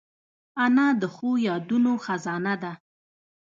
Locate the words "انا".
0.63-0.87